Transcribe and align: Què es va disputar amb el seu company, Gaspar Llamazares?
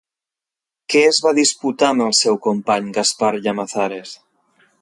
Què 0.93 1.03
es 1.09 1.19
va 1.25 1.33
disputar 1.41 1.91
amb 1.95 2.05
el 2.07 2.17
seu 2.23 2.39
company, 2.49 2.91
Gaspar 2.99 3.33
Llamazares? 3.45 4.19